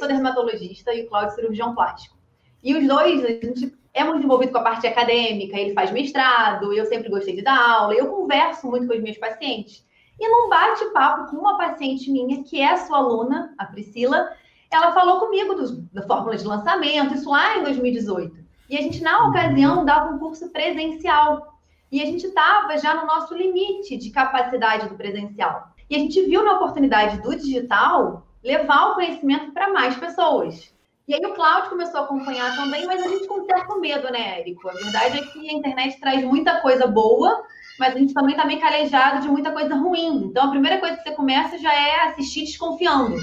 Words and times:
sou 0.00 0.08
dermatologista 0.08 0.92
e 0.92 1.02
o 1.02 1.08
Cláudio 1.08 1.36
cirurgião 1.36 1.74
plástico. 1.74 2.16
E 2.64 2.74
os 2.74 2.86
dois, 2.86 3.24
a 3.24 3.28
gente 3.28 3.72
é 3.94 4.02
muito 4.02 4.24
envolvido 4.24 4.52
com 4.52 4.58
a 4.58 4.62
parte 4.62 4.86
acadêmica, 4.86 5.56
ele 5.56 5.74
faz 5.74 5.90
mestrado, 5.90 6.72
eu 6.72 6.84
sempre 6.86 7.08
gostei 7.08 7.36
de 7.36 7.42
dar 7.42 7.58
aula, 7.58 7.94
eu 7.94 8.08
converso 8.08 8.66
muito 8.68 8.86
com 8.86 8.94
os 8.94 9.00
meus 9.02 9.18
pacientes. 9.18 9.86
E 10.18 10.28
num 10.28 10.48
bate-papo 10.48 11.30
com 11.30 11.38
uma 11.38 11.56
paciente 11.56 12.10
minha, 12.10 12.42
que 12.42 12.60
é 12.60 12.76
sua 12.76 12.98
aluna, 12.98 13.54
a 13.56 13.64
Priscila, 13.66 14.30
ela 14.70 14.92
falou 14.92 15.18
comigo 15.18 15.54
dos, 15.54 15.76
da 15.88 16.02
fórmula 16.02 16.36
de 16.36 16.46
lançamento, 16.46 17.14
isso 17.14 17.30
lá 17.30 17.58
em 17.58 17.64
2018. 17.64 18.36
E 18.68 18.76
a 18.76 18.82
gente, 18.82 19.02
na 19.02 19.28
ocasião, 19.28 19.84
dava 19.84 20.14
um 20.14 20.18
curso 20.18 20.48
presencial. 20.50 21.58
E 21.90 22.00
a 22.00 22.06
gente 22.06 22.26
estava 22.26 22.78
já 22.78 22.94
no 22.94 23.06
nosso 23.06 23.34
limite 23.34 23.96
de 23.96 24.10
capacidade 24.10 24.88
do 24.88 24.94
presencial. 24.94 25.70
E 25.88 25.96
a 25.96 25.98
gente 25.98 26.22
viu 26.22 26.44
na 26.44 26.52
oportunidade 26.52 27.20
do 27.20 27.34
digital 27.34 28.28
levar 28.42 28.90
o 28.90 28.94
conhecimento 28.94 29.52
para 29.52 29.72
mais 29.72 29.96
pessoas. 29.96 30.72
E 31.06 31.14
aí 31.14 31.20
o 31.26 31.34
Cláudio 31.34 31.70
começou 31.70 32.00
a 32.00 32.04
acompanhar 32.04 32.54
também, 32.54 32.86
mas 32.86 33.02
a 33.02 33.08
gente 33.08 33.26
com 33.26 33.44
certo 33.44 33.80
medo, 33.80 34.10
né, 34.12 34.38
Érico? 34.40 34.68
A 34.68 34.72
verdade 34.72 35.18
é 35.18 35.22
que 35.22 35.50
a 35.50 35.52
internet 35.52 35.98
traz 35.98 36.22
muita 36.22 36.60
coisa 36.60 36.86
boa, 36.86 37.42
mas 37.80 37.94
a 37.94 37.98
gente 37.98 38.14
também 38.14 38.36
está 38.36 38.46
meio 38.46 38.60
calejado 38.60 39.20
de 39.20 39.28
muita 39.28 39.50
coisa 39.50 39.74
ruim. 39.74 40.26
Então 40.26 40.46
a 40.46 40.50
primeira 40.50 40.78
coisa 40.78 40.96
que 40.96 41.02
você 41.02 41.12
começa 41.12 41.58
já 41.58 41.74
é 41.74 42.02
assistir 42.02 42.42
desconfiando. 42.42 43.16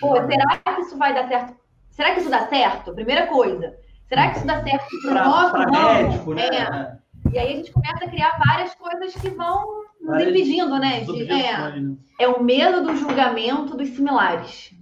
Pô, 0.00 0.14
será 0.14 0.56
que 0.56 0.80
isso 0.80 0.96
vai 0.96 1.12
dar 1.12 1.28
certo? 1.28 1.54
Será 1.90 2.12
que 2.14 2.20
isso 2.20 2.30
dá 2.30 2.46
certo? 2.46 2.94
Primeira 2.94 3.26
coisa. 3.26 3.76
Será 4.08 4.30
que 4.30 4.38
isso 4.38 4.46
dá 4.46 4.62
certo 4.62 4.86
para 5.02 5.10
o 5.10 5.30
nosso 5.30 5.70
médico, 5.70 6.34
né? 6.34 6.46
É. 6.46 6.98
E 7.30 7.38
aí 7.38 7.52
a 7.52 7.56
gente 7.56 7.72
começa 7.72 8.06
a 8.06 8.08
criar 8.08 8.38
várias 8.46 8.74
coisas 8.74 9.14
que 9.14 9.28
vão 9.28 9.84
nos 10.08 10.22
impedindo, 10.22 10.78
né? 10.78 11.00
De, 11.00 11.22
é, 11.30 11.52
né? 11.52 11.96
é 12.18 12.28
o 12.28 12.42
medo 12.42 12.82
do 12.82 12.96
julgamento 12.96 13.76
dos 13.76 13.88
similares. 13.90 14.72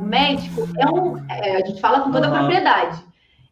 O 0.00 0.04
médico 0.04 0.66
é 0.78 0.88
um. 0.88 1.18
É, 1.30 1.56
a 1.56 1.66
gente 1.66 1.80
fala 1.80 2.00
com 2.00 2.10
toda 2.10 2.28
a 2.28 2.30
propriedade. 2.30 3.04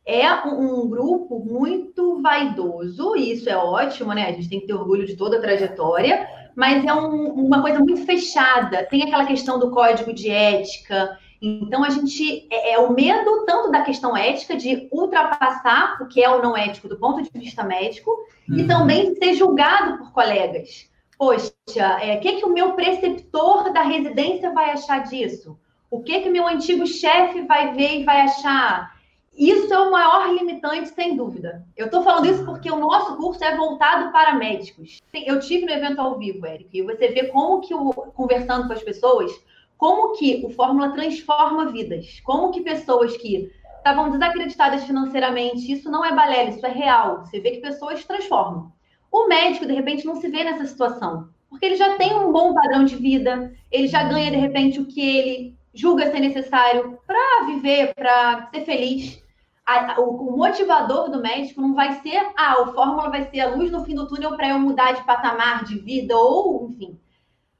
É 0.04 0.32
um, 0.46 0.84
um, 0.84 0.88
grupo 0.88 1.40
muito 1.44 2.22
vaidoso, 2.22 3.16
e 3.16 3.32
isso 3.32 3.50
é 3.50 3.56
ótimo, 3.56 4.12
né? 4.12 4.28
A 4.28 4.32
gente 4.32 4.48
tem 4.48 4.60
que 4.60 4.66
ter 4.66 4.74
orgulho 4.74 5.04
de 5.04 5.16
toda 5.16 5.36
a 5.36 5.40
trajetória, 5.40 6.26
mas 6.54 6.84
é 6.84 6.94
um, 6.94 7.32
uma 7.32 7.60
coisa 7.60 7.80
muito 7.80 8.06
fechada. 8.06 8.84
Tem 8.84 9.02
aquela 9.02 9.26
questão 9.26 9.58
do 9.58 9.70
código 9.70 10.12
de 10.12 10.30
ética. 10.30 11.18
Então, 11.42 11.84
a 11.84 11.90
gente. 11.90 12.46
É, 12.50 12.74
é 12.74 12.78
o 12.78 12.92
medo 12.92 13.44
tanto 13.44 13.70
da 13.70 13.82
questão 13.82 14.16
ética, 14.16 14.56
de 14.56 14.88
ultrapassar 14.92 15.98
o 16.00 16.06
que 16.06 16.22
é 16.22 16.30
o 16.30 16.40
não 16.40 16.56
ético 16.56 16.88
do 16.88 16.96
ponto 16.96 17.20
de 17.20 17.30
vista 17.38 17.62
médico, 17.62 18.10
uhum. 18.48 18.58
e 18.58 18.66
também 18.66 19.12
de 19.12 19.18
ser 19.18 19.34
julgado 19.34 19.98
por 19.98 20.12
colegas. 20.12 20.88
Poxa, 21.18 21.52
o 21.68 21.80
é, 21.80 22.16
que, 22.18 22.36
que 22.36 22.44
o 22.44 22.52
meu 22.52 22.72
preceptor 22.72 23.72
da 23.72 23.82
residência 23.82 24.52
vai 24.52 24.70
achar 24.70 25.04
disso? 25.04 25.58
O 25.90 26.02
que 26.02 26.20
que 26.20 26.28
meu 26.28 26.46
antigo 26.46 26.86
chefe 26.86 27.42
vai 27.42 27.72
ver 27.72 28.00
e 28.00 28.04
vai 28.04 28.20
achar? 28.22 28.94
Isso 29.36 29.72
é 29.72 29.78
o 29.78 29.90
maior 29.90 30.32
limitante, 30.34 30.88
sem 30.88 31.16
dúvida. 31.16 31.64
Eu 31.76 31.86
estou 31.86 32.02
falando 32.02 32.26
isso 32.26 32.44
porque 32.44 32.70
o 32.70 32.78
nosso 32.78 33.16
curso 33.16 33.44
é 33.44 33.54
voltado 33.56 34.10
para 34.10 34.34
médicos. 34.34 34.98
Eu 35.12 35.40
tive 35.40 35.66
no 35.66 35.72
evento 35.72 36.00
ao 36.00 36.18
vivo, 36.18 36.46
Eric, 36.46 36.68
e 36.72 36.82
você 36.82 37.08
vê 37.08 37.28
como 37.28 37.60
que, 37.60 37.74
o, 37.74 37.92
conversando 37.92 38.66
com 38.66 38.72
as 38.72 38.82
pessoas, 38.82 39.30
como 39.76 40.14
que 40.16 40.42
o 40.44 40.50
Fórmula 40.50 40.92
transforma 40.92 41.70
vidas. 41.70 42.20
Como 42.24 42.50
que 42.50 42.62
pessoas 42.62 43.16
que 43.18 43.50
estavam 43.76 44.10
desacreditadas 44.10 44.84
financeiramente, 44.84 45.70
isso 45.70 45.90
não 45.90 46.04
é 46.04 46.14
balela, 46.14 46.50
isso 46.50 46.64
é 46.64 46.70
real. 46.70 47.24
Você 47.24 47.38
vê 47.38 47.52
que 47.52 47.60
pessoas 47.60 48.04
transformam. 48.04 48.72
O 49.10 49.28
médico, 49.28 49.66
de 49.66 49.72
repente, 49.72 50.04
não 50.04 50.16
se 50.16 50.28
vê 50.28 50.44
nessa 50.44 50.66
situação, 50.66 51.28
porque 51.48 51.64
ele 51.64 51.76
já 51.76 51.96
tem 51.96 52.14
um 52.14 52.32
bom 52.32 52.52
padrão 52.52 52.84
de 52.84 52.96
vida, 52.96 53.54
ele 53.70 53.86
já 53.86 54.04
ganha, 54.04 54.30
de 54.30 54.36
repente, 54.36 54.80
o 54.80 54.86
que 54.86 55.00
ele 55.00 55.56
julga 55.76 56.10
ser 56.10 56.20
necessário 56.20 56.98
para 57.06 57.46
viver, 57.46 57.94
para 57.94 58.48
ser 58.50 58.64
feliz. 58.64 59.22
A, 59.64 60.00
o, 60.00 60.28
o, 60.28 60.36
motivador 60.36 61.10
do 61.10 61.20
médico 61.20 61.60
não 61.60 61.74
vai 61.74 62.00
ser, 62.00 62.24
ah, 62.36 62.62
o 62.62 62.72
fórmula 62.72 63.10
vai 63.10 63.28
ser 63.30 63.40
a 63.40 63.54
luz 63.54 63.70
no 63.70 63.84
fim 63.84 63.94
do 63.94 64.06
túnel 64.06 64.36
para 64.36 64.48
eu 64.48 64.58
mudar 64.58 64.92
de 64.92 65.04
patamar 65.04 65.64
de 65.64 65.78
vida, 65.78 66.16
ou 66.16 66.68
enfim. 66.70 66.98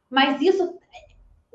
Mas 0.08 0.40
isso. 0.40 0.78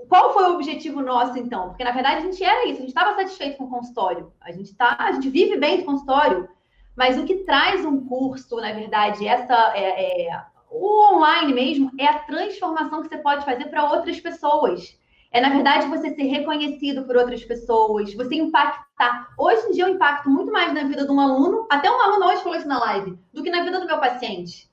Qual 0.09 0.34
foi 0.34 0.44
o 0.44 0.56
objetivo 0.56 1.01
nosso, 1.01 1.38
então? 1.40 1.69
Porque, 1.69 1.85
na 1.85 1.91
verdade, 1.91 2.18
a 2.18 2.22
gente 2.22 2.44
era 2.44 2.66
isso, 2.66 2.80
a 2.80 2.81
gente 2.81 2.90
estava 2.90 3.16
satisfeito 3.16 3.57
com 3.57 3.63
o 3.63 3.69
consultório. 3.69 4.34
A 4.41 4.51
gente, 4.51 4.75
tá, 4.75 4.97
a 5.00 5.13
gente 5.13 5.30
vive 5.30 5.57
bem 5.57 5.78
do 5.78 5.85
consultório, 5.85 6.50
mas 6.96 7.18
o 7.18 7.25
que 7.25 7.44
traz 7.44 7.85
um 7.85 8.06
curso, 8.06 8.57
na 8.57 8.74
verdade, 8.74 9.28
essa 9.28 9.74
é, 9.75 10.28
é 10.28 10.41
o 10.69 11.16
online 11.16 11.53
mesmo, 11.53 11.91
é 12.00 12.06
a 12.06 12.19
transformação 12.19 13.02
que 13.02 13.09
você 13.09 13.18
pode 13.18 13.46
fazer 13.46 13.66
para 13.66 13.91
outras 13.91 14.19
pessoas. 14.19 14.97
É, 15.31 15.40
na 15.40 15.50
verdade, 15.50 15.88
você 15.88 16.13
ser 16.13 16.24
reconhecido 16.24 17.03
por 17.03 17.16
outras 17.16 17.44
pessoas, 17.44 18.13
você 18.13 18.35
impactar. 18.35 19.30
Hoje 19.38 19.68
em 19.68 19.72
dia, 19.72 19.85
eu 19.85 19.90
impacto 19.90 20.30
muito 20.30 20.51
mais 20.51 20.74
na 20.74 20.84
vida 20.84 21.06
de 21.06 21.12
um 21.12 21.19
aluno, 21.19 21.68
até 21.69 21.90
um 21.90 22.01
aluno 22.01 22.25
hoje 22.28 22.44
falou 22.44 22.57
isso 22.57 22.68
na 22.68 22.80
live, 22.80 23.18
do 23.34 23.41
que 23.41 23.50
na 23.50 23.63
vida 23.63 23.80
do 23.80 23.85
meu 23.85 23.97
paciente. 23.97 24.69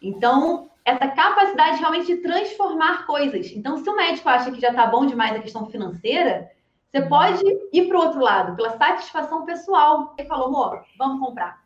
Então, 0.00 0.70
essa 0.84 1.08
capacidade 1.08 1.78
realmente 1.78 2.06
de 2.06 2.22
transformar 2.22 3.06
coisas. 3.06 3.50
Então, 3.52 3.78
se 3.78 3.90
o 3.90 3.96
médico 3.96 4.28
acha 4.28 4.50
que 4.50 4.60
já 4.60 4.70
está 4.70 4.86
bom 4.86 5.06
demais 5.06 5.36
a 5.36 5.40
questão 5.40 5.66
financeira, 5.66 6.48
você 6.90 7.02
pode 7.02 7.44
ir 7.72 7.86
para 7.86 7.96
o 7.96 8.02
outro 8.02 8.20
lado, 8.20 8.56
pela 8.56 8.76
satisfação 8.76 9.44
pessoal. 9.44 10.14
Ele 10.18 10.26
falou, 10.26 10.48
amor, 10.48 10.84
vamos 10.98 11.20
comprar. 11.20 11.60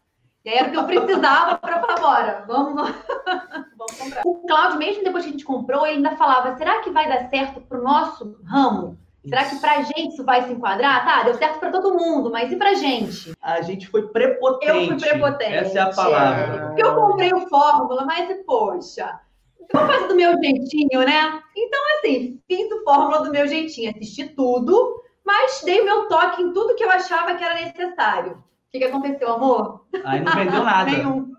E 0.44 0.50
aí 0.50 0.58
era 0.58 0.68
o 0.68 0.70
que 0.70 0.76
eu 0.76 0.84
precisava 0.84 1.56
para 1.58 1.80
falar, 1.80 2.00
bora, 2.00 2.44
vamos, 2.46 2.74
vamos 3.78 3.98
comprar. 3.98 4.22
O 4.26 4.46
Cláudio, 4.46 4.78
mesmo 4.78 5.02
depois 5.02 5.24
que 5.24 5.30
a 5.30 5.32
gente 5.32 5.44
comprou, 5.44 5.86
ele 5.86 5.96
ainda 5.96 6.16
falava: 6.16 6.56
será 6.56 6.82
que 6.82 6.90
vai 6.90 7.08
dar 7.08 7.30
certo 7.30 7.62
para 7.62 7.78
o 7.78 7.82
nosso 7.82 8.38
ramo? 8.44 8.98
Será 9.26 9.46
que 9.46 9.56
para 9.56 9.78
a 9.78 9.82
gente 9.82 10.08
isso 10.08 10.22
vai 10.22 10.42
se 10.42 10.52
enquadrar? 10.52 11.02
Tá, 11.02 11.22
deu 11.22 11.34
certo 11.34 11.58
para 11.58 11.72
todo 11.72 11.96
mundo, 11.96 12.30
mas 12.30 12.52
e 12.52 12.56
para 12.56 12.74
gente? 12.74 13.32
A 13.40 13.62
gente 13.62 13.88
foi 13.88 14.06
prepotente. 14.08 14.68
Eu 14.70 14.86
fui 14.86 14.98
prepotente. 14.98 15.54
Essa 15.54 15.78
é 15.78 15.82
a 15.82 15.90
palavra. 15.90 16.66
Porque 16.66 16.84
eu 16.84 16.94
comprei 16.94 17.32
o 17.32 17.48
Fórmula, 17.48 18.04
mas, 18.04 18.28
poxa, 18.44 19.18
eu 19.60 19.80
vou 19.80 19.88
fazer 19.88 20.08
do 20.08 20.14
meu 20.14 20.32
jeitinho, 20.42 21.00
né? 21.00 21.42
Então, 21.56 21.80
assim, 21.96 22.38
fiz 22.46 22.70
o 22.70 22.84
Fórmula 22.84 23.24
do 23.24 23.30
meu 23.30 23.48
jeitinho. 23.48 23.92
Assisti 23.96 24.28
tudo, 24.28 25.02
mas 25.24 25.62
dei 25.64 25.80
o 25.80 25.84
meu 25.84 26.08
toque 26.08 26.42
em 26.42 26.52
tudo 26.52 26.74
que 26.74 26.84
eu 26.84 26.90
achava 26.90 27.34
que 27.34 27.44
era 27.44 27.54
necessário 27.54 28.44
que, 28.74 28.78
que 28.80 28.84
aconteceu, 28.84 29.32
amor? 29.32 29.86
Aí 30.04 30.20
não 30.20 30.32
vendeu 30.32 30.62
nada. 30.64 30.90
Nenhum. 30.90 31.32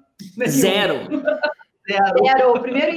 Zero. 0.48 0.96
Zero. 1.86 2.26
Zero. 2.26 2.52
O 2.52 2.62
primeiro 2.62 2.96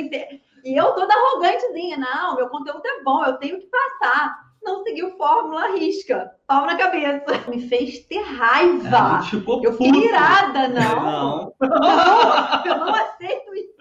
E 0.64 0.76
eu 0.76 0.92
toda 0.92 1.12
arrogantezinha. 1.12 1.96
Não, 1.96 2.36
meu 2.36 2.48
conteúdo 2.48 2.82
é 2.84 3.02
bom, 3.02 3.24
eu 3.24 3.36
tenho 3.38 3.58
que 3.58 3.66
passar. 3.66 4.48
Não 4.62 4.82
seguiu 4.82 5.16
fórmula 5.16 5.72
risca. 5.72 6.30
Pau 6.46 6.66
na 6.66 6.76
cabeça. 6.76 7.24
Me 7.48 7.68
fez 7.68 8.00
ter 8.06 8.22
raiva. 8.22 9.22
ficou 9.22 9.62
eu 9.64 9.72
fiquei 9.72 10.04
irada, 10.04 10.68
não. 10.68 11.04
Não. 11.04 11.54
não. 11.60 12.64
Eu 12.64 12.78
não 12.78 12.94
aceito 12.94 13.54
isso. 13.54 13.76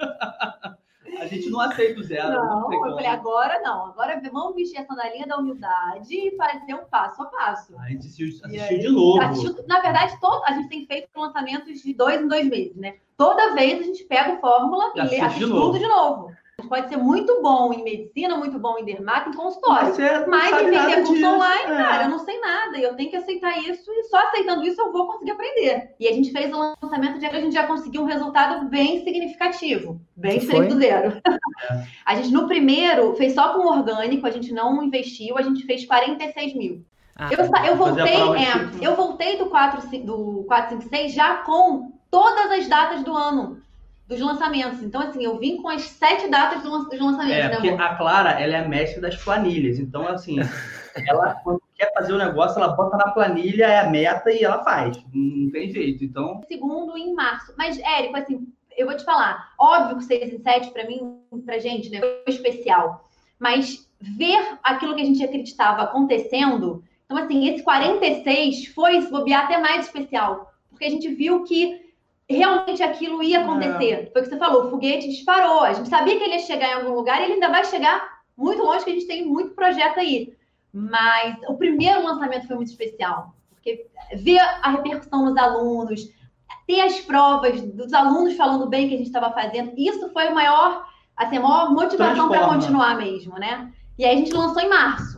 A 1.27 1.35
gente 1.35 1.49
não 1.49 1.59
aceita 1.59 1.99
o 1.99 2.03
zero. 2.03 2.29
Não, 2.29 2.61
não 2.61 2.73
eu 2.73 2.79
falei, 2.79 3.05
agora 3.05 3.59
não. 3.61 3.87
Agora 3.87 4.21
vamos 4.31 4.55
vestir 4.55 4.79
a 4.79 4.85
sandalinha 4.85 5.27
da 5.27 5.37
humildade 5.37 6.13
e 6.13 6.35
fazer 6.35 6.73
um 6.73 6.85
passo 6.85 7.21
a 7.21 7.25
passo. 7.25 7.77
A 7.79 7.89
gente 7.89 7.99
assistiu, 7.99 8.27
assistiu 8.45 8.79
de 8.79 8.89
novo. 8.89 9.21
Assistiu, 9.21 9.65
na 9.67 9.79
verdade, 9.79 10.19
todo, 10.19 10.43
a 10.45 10.53
gente 10.53 10.69
tem 10.69 10.85
feito 10.85 11.09
lançamentos 11.15 11.81
de 11.81 11.93
dois 11.93 12.21
em 12.21 12.27
dois 12.27 12.47
meses, 12.47 12.75
né? 12.75 12.95
Toda 13.15 13.53
vez 13.53 13.79
a 13.79 13.83
gente 13.83 14.03
pega 14.05 14.33
o 14.33 14.39
fórmula 14.39 14.91
e, 14.95 14.99
e 14.99 15.03
lê, 15.03 15.19
assiste 15.19 15.45
tudo 15.45 15.77
de 15.77 15.87
novo 15.87 16.31
pode 16.67 16.89
ser 16.89 16.97
muito 16.97 17.41
bom 17.41 17.73
em 17.73 17.83
medicina, 17.83 18.37
muito 18.37 18.59
bom 18.59 18.77
em 18.77 18.85
dermato, 18.85 19.29
em 19.29 19.33
consultório. 19.33 19.93
Você 19.93 20.25
mas 20.27 20.61
em 20.61 20.65
vender 20.65 20.95
curso 20.97 21.13
disso. 21.13 21.27
online, 21.27 21.71
é. 21.71 21.75
cara, 21.75 22.03
eu 22.03 22.09
não 22.09 22.19
sei 22.19 22.39
nada. 22.39 22.77
E 22.77 22.83
eu 22.83 22.95
tenho 22.95 23.09
que 23.09 23.15
aceitar 23.15 23.57
isso 23.57 23.91
e 23.91 24.03
só 24.03 24.17
aceitando 24.17 24.63
isso 24.65 24.81
eu 24.81 24.91
vou 24.91 25.07
conseguir 25.07 25.31
aprender. 25.31 25.95
E 25.99 26.07
a 26.07 26.13
gente 26.13 26.31
fez 26.31 26.53
o 26.53 26.75
lançamento 26.81 27.19
de 27.19 27.29
que 27.29 27.35
a 27.35 27.41
gente 27.41 27.53
já 27.53 27.65
conseguiu 27.65 28.01
um 28.01 28.05
resultado 28.05 28.67
bem 28.67 29.03
significativo. 29.03 29.99
Bem 30.15 30.39
diferente 30.39 30.73
do 30.73 30.79
zero. 30.79 31.21
É. 31.25 31.87
A 32.05 32.15
gente, 32.15 32.31
no 32.31 32.47
primeiro, 32.47 33.15
fez 33.15 33.33
só 33.33 33.53
com 33.53 33.67
orgânico, 33.67 34.25
a 34.25 34.31
gente 34.31 34.53
não 34.53 34.81
investiu, 34.81 35.37
a 35.37 35.41
gente 35.41 35.65
fez 35.65 35.85
46 35.85 36.53
mil. 36.53 36.85
Ah, 37.15 37.29
eu, 37.31 37.39
eu, 37.71 37.75
voltei, 37.75 38.13
é, 38.13 38.87
eu 38.87 38.95
voltei 38.95 39.37
do, 39.37 39.47
4, 39.47 39.81
do 40.05 40.45
456 40.47 41.13
já 41.13 41.37
com 41.37 41.91
todas 42.11 42.51
as 42.51 42.67
datas 42.67 43.03
do 43.03 43.11
ano 43.11 43.59
dos 44.07 44.19
lançamentos. 44.19 44.81
Então, 44.81 45.01
assim, 45.01 45.23
eu 45.23 45.37
vim 45.37 45.57
com 45.57 45.67
as 45.67 45.83
sete 45.83 46.29
datas 46.29 46.63
dos 46.63 46.71
lançamentos. 46.71 47.31
É, 47.31 47.49
né, 47.49 47.55
porque 47.55 47.69
a 47.69 47.95
Clara, 47.95 48.31
ela 48.31 48.55
é 48.55 48.59
a 48.59 48.67
mestre 48.67 49.01
das 49.01 49.15
planilhas. 49.17 49.79
Então, 49.79 50.07
assim, 50.07 50.37
ela, 51.07 51.35
quando 51.43 51.61
quer 51.75 51.93
fazer 51.93 52.13
o 52.13 52.15
um 52.15 52.19
negócio, 52.19 52.57
ela 52.61 52.73
bota 52.73 52.95
na 52.95 53.11
planilha, 53.11 53.65
é 53.65 53.79
a 53.79 53.89
meta 53.89 54.31
e 54.31 54.43
ela 54.43 54.63
faz. 54.63 54.97
Não 55.13 55.51
tem 55.51 55.69
jeito. 55.69 56.05
Então. 56.05 56.41
Segundo 56.47 56.97
em 56.97 57.13
março. 57.13 57.53
Mas, 57.57 57.77
Érico, 57.79 58.15
assim, 58.15 58.47
eu 58.77 58.87
vou 58.87 58.95
te 58.95 59.03
falar. 59.03 59.51
Óbvio 59.59 59.97
que 59.97 60.05
6 60.05 60.33
em 60.33 60.39
7, 60.39 60.71
para 60.71 60.87
mim, 60.87 61.19
pra 61.45 61.59
gente, 61.59 61.89
né, 61.89 61.99
foi 61.99 62.33
especial. 62.33 63.05
Mas 63.37 63.89
ver 63.99 64.57
aquilo 64.63 64.95
que 64.95 65.01
a 65.01 65.05
gente 65.05 65.23
acreditava 65.23 65.83
acontecendo. 65.83 66.81
Então, 67.05 67.17
assim, 67.17 67.47
esse 67.49 67.63
46 67.63 68.67
foi, 68.67 69.01
se 69.01 69.11
bobear, 69.11 69.45
até 69.45 69.57
mais 69.57 69.85
especial. 69.85 70.53
Porque 70.69 70.85
a 70.85 70.89
gente 70.89 71.07
viu 71.09 71.43
que 71.43 71.86
realmente 72.29 72.83
aquilo 72.83 73.23
ia 73.23 73.41
acontecer. 73.41 73.91
É. 73.91 74.05
Foi 74.11 74.21
o 74.21 74.23
que 74.23 74.29
você 74.29 74.37
falou, 74.37 74.65
o 74.65 74.69
foguete 74.69 75.07
disparou. 75.07 75.61
A 75.61 75.73
gente 75.73 75.89
sabia 75.89 76.17
que 76.17 76.23
ele 76.23 76.33
ia 76.33 76.39
chegar 76.39 76.69
em 76.69 76.73
algum 76.73 76.93
lugar 76.93 77.19
e 77.19 77.25
ele 77.25 77.33
ainda 77.33 77.49
vai 77.49 77.63
chegar 77.63 78.17
muito 78.35 78.61
longe, 78.61 78.83
que 78.83 78.91
a 78.91 78.93
gente 78.93 79.07
tem 79.07 79.25
muito 79.25 79.51
projeto 79.51 79.99
aí. 79.99 80.33
Mas 80.73 81.37
o 81.47 81.55
primeiro 81.55 82.03
lançamento 82.03 82.47
foi 82.47 82.55
muito 82.57 82.69
especial, 82.69 83.33
porque 83.49 83.87
ver 84.15 84.39
a 84.39 84.69
repercussão 84.69 85.25
nos 85.25 85.37
alunos, 85.37 86.01
ter 86.67 86.81
as 86.81 86.99
provas 86.99 87.61
dos 87.61 87.93
alunos 87.93 88.35
falando 88.35 88.67
bem 88.67 88.87
que 88.87 88.93
a 88.93 88.97
gente 88.97 89.07
estava 89.07 89.31
fazendo, 89.31 89.73
isso 89.77 90.09
foi 90.09 90.27
o 90.27 90.35
maior, 90.35 90.85
assim, 91.15 91.37
a 91.37 91.41
maior 91.41 91.71
motivação 91.71 92.27
para 92.27 92.47
continuar 92.47 92.97
mesmo, 92.97 93.39
né? 93.39 93.71
E 93.97 94.05
aí 94.05 94.15
a 94.15 94.17
gente 94.17 94.33
lançou 94.33 94.61
em 94.61 94.69
março. 94.69 95.16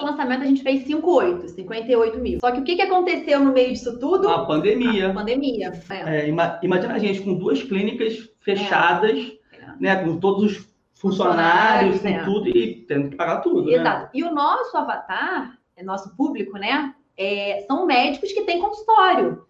Esse 0.00 0.10
lançamento 0.10 0.42
a 0.42 0.46
gente 0.46 0.62
fez 0.62 0.86
58, 0.86 1.48
58 1.50 2.18
mil. 2.18 2.38
Só 2.40 2.50
que 2.50 2.60
o 2.60 2.64
que, 2.64 2.76
que 2.76 2.82
aconteceu 2.82 3.38
no 3.40 3.52
meio 3.52 3.68
disso 3.68 3.98
tudo? 3.98 4.28
A 4.28 4.46
pandemia. 4.46 5.10
A 5.10 5.14
pandemia. 5.14 5.72
É. 5.90 6.20
É, 6.20 6.28
imagina 6.28 6.94
a 6.94 6.98
gente 6.98 7.20
com 7.20 7.34
duas 7.34 7.62
clínicas 7.62 8.30
fechadas, 8.40 9.32
é. 9.52 9.66
né? 9.78 9.96
Com 10.02 10.18
todos 10.18 10.52
os 10.52 10.70
funcionários, 10.94 12.00
com 12.00 12.08
é. 12.08 12.24
tudo, 12.24 12.48
e 12.48 12.86
tendo 12.88 13.10
que 13.10 13.16
pagar 13.16 13.42
tudo. 13.42 13.66
Né? 13.66 13.74
Exato. 13.74 14.04
Né? 14.04 14.10
E 14.14 14.24
o 14.24 14.34
nosso 14.34 14.74
avatar, 14.76 15.58
nosso 15.84 16.16
público, 16.16 16.56
né? 16.56 16.94
É, 17.16 17.64
são 17.66 17.84
médicos 17.84 18.32
que 18.32 18.42
têm 18.42 18.60
consultório. 18.60 19.46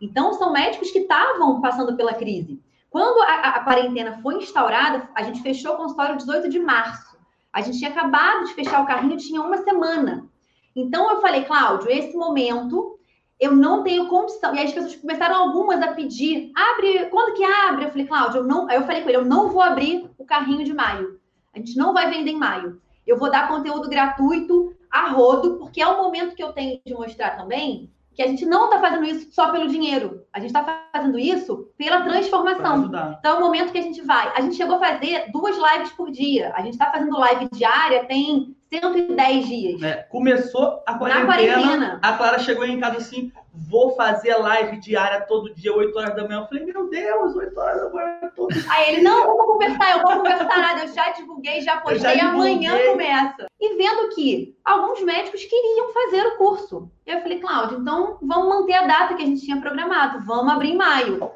Então, 0.00 0.34
são 0.34 0.52
médicos 0.52 0.90
que 0.90 0.98
estavam 0.98 1.62
passando 1.62 1.96
pela 1.96 2.12
crise. 2.12 2.60
Quando 2.90 3.22
a, 3.22 3.48
a, 3.48 3.64
quarentena 3.64 4.20
foi 4.22 4.36
instaurada, 4.36 5.08
a 5.14 5.22
gente 5.22 5.40
fechou 5.40 5.74
o 5.74 5.76
consultório 5.78 6.16
18 6.16 6.48
de 6.50 6.58
março. 6.58 7.13
A 7.54 7.60
gente 7.60 7.78
tinha 7.78 7.90
acabado 7.90 8.46
de 8.46 8.54
fechar 8.54 8.82
o 8.82 8.86
carrinho, 8.86 9.16
tinha 9.16 9.40
uma 9.40 9.58
semana. 9.58 10.28
Então, 10.74 11.08
eu 11.08 11.20
falei, 11.20 11.44
Cláudio, 11.44 11.88
esse 11.88 12.16
momento 12.16 12.98
eu 13.38 13.54
não 13.54 13.84
tenho 13.84 14.08
condição. 14.08 14.52
E 14.54 14.58
aí 14.58 14.66
as 14.66 14.72
pessoas 14.72 14.96
começaram 14.96 15.36
algumas 15.36 15.80
a 15.80 15.92
pedir, 15.92 16.50
abre, 16.52 17.06
quando 17.10 17.36
que 17.36 17.44
abre? 17.44 17.84
Eu 17.84 17.90
falei, 17.90 18.06
Cláudio, 18.06 18.38
eu 18.38 18.44
não. 18.44 18.68
Aí 18.68 18.76
eu 18.76 18.82
falei 18.82 19.02
com 19.02 19.08
ele, 19.08 19.18
eu 19.18 19.24
não 19.24 19.50
vou 19.50 19.62
abrir 19.62 20.10
o 20.18 20.24
carrinho 20.24 20.64
de 20.64 20.74
maio. 20.74 21.20
A 21.54 21.58
gente 21.58 21.76
não 21.76 21.92
vai 21.94 22.10
vender 22.10 22.32
em 22.32 22.38
maio. 22.38 22.82
Eu 23.06 23.16
vou 23.16 23.30
dar 23.30 23.46
conteúdo 23.46 23.88
gratuito 23.88 24.74
a 24.90 25.10
rodo, 25.10 25.58
porque 25.58 25.80
é 25.80 25.86
o 25.86 26.02
momento 26.02 26.34
que 26.34 26.42
eu 26.42 26.52
tenho 26.52 26.80
de 26.84 26.92
mostrar 26.92 27.36
também 27.36 27.88
que 28.14 28.22
a 28.22 28.28
gente 28.28 28.46
não 28.46 28.66
está 28.66 28.80
fazendo 28.80 29.04
isso 29.04 29.28
só 29.32 29.50
pelo 29.50 29.68
dinheiro. 29.68 30.22
A 30.32 30.38
gente 30.38 30.50
está 30.50 30.86
fazendo 30.92 31.18
isso 31.18 31.68
pela 31.76 32.02
transformação. 32.02 32.86
Então 33.18 33.36
é 33.36 33.38
o 33.38 33.40
momento 33.40 33.72
que 33.72 33.78
a 33.78 33.82
gente 33.82 34.00
vai. 34.02 34.32
A 34.36 34.40
gente 34.40 34.56
chegou 34.56 34.76
a 34.76 34.78
fazer 34.78 35.30
duas 35.32 35.56
lives 35.56 35.92
por 35.92 36.10
dia. 36.10 36.52
A 36.54 36.62
gente 36.62 36.74
está 36.74 36.90
fazendo 36.90 37.18
live 37.18 37.48
diária, 37.52 38.04
tem 38.04 38.54
110 38.70 39.46
dias. 39.46 39.82
É, 39.82 39.96
começou 40.04 40.82
a 40.86 40.94
quarentena, 40.94 41.26
quarentena, 41.26 41.98
A 42.02 42.12
Clara 42.12 42.38
chegou 42.38 42.64
em 42.64 42.78
casa 42.78 42.98
assim: 42.98 43.32
vou 43.54 43.94
fazer 43.94 44.34
live 44.36 44.78
diária 44.78 45.20
todo 45.22 45.54
dia, 45.54 45.72
8 45.72 45.96
horas 45.96 46.16
da 46.16 46.26
manhã. 46.26 46.40
Eu 46.40 46.46
falei, 46.46 46.64
meu 46.64 46.90
Deus, 46.90 47.36
8 47.36 47.60
horas 47.60 47.82
da 47.82 47.90
manhã 47.90 48.32
todo 48.34 48.52
dia. 48.52 48.64
Aí 48.68 48.94
ele, 48.94 49.02
não, 49.02 49.20
eu 49.20 49.36
vou 49.36 49.46
conversar, 49.46 49.96
eu 49.96 50.02
vou 50.02 50.16
conversar 50.16 50.58
nada. 50.58 50.80
Eu 50.84 50.88
já 50.88 51.10
divulguei, 51.12 51.60
já 51.60 51.76
postei, 51.76 52.18
já 52.18 52.30
amanhã 52.30 52.76
começa. 52.90 53.46
E 53.60 53.76
vendo 53.76 54.14
que 54.14 54.56
alguns 54.64 55.00
médicos 55.02 55.44
queriam 55.44 55.92
fazer 55.92 56.26
o 56.26 56.36
curso. 56.36 56.90
Eu 57.06 57.20
falei, 57.20 57.38
Cláudio, 57.38 57.78
então 57.78 58.18
vamos 58.20 58.48
manter 58.48 58.74
a 58.74 58.86
data 58.86 59.14
que 59.14 59.22
a 59.22 59.26
gente 59.26 59.44
tinha 59.44 59.60
programado, 59.60 60.24
vamos 60.24 60.52
abrir 60.52 60.70
em 60.70 60.76
maio. 60.76 61.30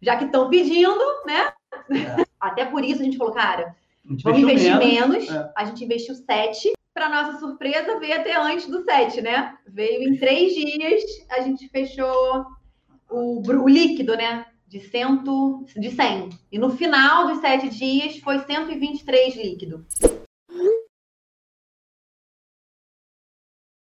Já 0.00 0.16
que 0.16 0.26
estão 0.26 0.48
pedindo, 0.48 1.02
né? 1.26 1.52
É. 1.90 2.24
Até 2.38 2.64
por 2.64 2.84
isso 2.84 3.02
a 3.02 3.04
gente 3.04 3.16
falou, 3.16 3.32
cara, 3.32 3.74
vamos 4.22 4.38
investir 4.38 4.76
menos. 4.78 5.26
menos. 5.26 5.30
É. 5.30 5.52
A 5.56 5.64
gente 5.64 5.84
investiu 5.84 6.14
7 6.14 6.75
para 6.96 7.10
nossa 7.10 7.38
surpresa, 7.38 8.00
veio 8.00 8.18
até 8.18 8.34
antes 8.34 8.66
do 8.66 8.82
7, 8.82 9.20
né? 9.20 9.54
Veio 9.68 10.02
em 10.08 10.16
três 10.16 10.54
dias, 10.54 11.02
a 11.30 11.42
gente 11.42 11.68
fechou 11.68 12.42
o, 13.10 13.42
o 13.46 13.68
líquido, 13.68 14.16
né? 14.16 14.46
De, 14.66 14.80
cento, 14.80 15.66
de 15.76 15.90
100. 15.90 16.30
E 16.50 16.58
no 16.58 16.70
final 16.70 17.26
dos 17.28 17.40
sete 17.40 17.68
dias 17.68 18.16
foi 18.20 18.38
123 18.38 19.36
líquido. 19.36 19.86